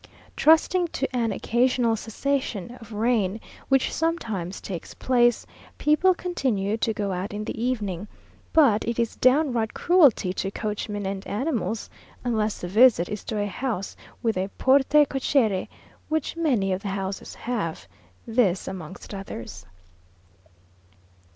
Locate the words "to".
0.87-1.07, 6.77-6.91, 10.33-10.49, 13.25-13.37